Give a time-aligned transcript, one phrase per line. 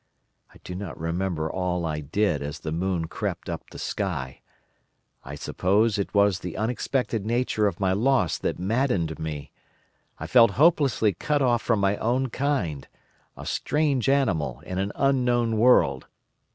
[0.51, 4.41] I do not remember all I did as the moon crept up the sky.
[5.23, 9.51] I suppose it was the unexpected nature of my loss that maddened me.
[10.19, 16.07] I felt hopelessly cut off from my own kind—a strange animal in an unknown world.